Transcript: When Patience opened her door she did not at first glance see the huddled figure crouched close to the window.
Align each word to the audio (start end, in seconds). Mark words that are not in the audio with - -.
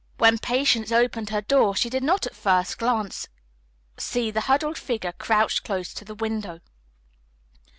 When 0.17 0.39
Patience 0.39 0.91
opened 0.91 1.29
her 1.29 1.41
door 1.41 1.75
she 1.75 1.87
did 1.87 2.01
not 2.01 2.25
at 2.25 2.35
first 2.35 2.79
glance 2.79 3.27
see 3.99 4.31
the 4.31 4.41
huddled 4.41 4.79
figure 4.79 5.11
crouched 5.11 5.63
close 5.63 5.93
to 5.93 6.03
the 6.03 6.15
window. 6.15 6.59